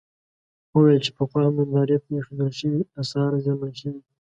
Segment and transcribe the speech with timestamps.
[0.73, 4.11] وویل چې پخوا هم نندارې ته اېښودل شوي اثار زیانمن شوي دي.